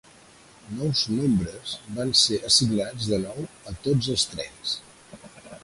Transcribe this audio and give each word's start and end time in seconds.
Nous 0.77 0.91
nombres 1.17 1.47
van 1.99 2.11
ser 2.21 2.41
assignats 2.51 3.11
de 3.13 3.21
nou 3.27 3.47
a 3.73 3.77
tots 3.87 4.11
els 4.15 4.27
trens. 4.33 4.77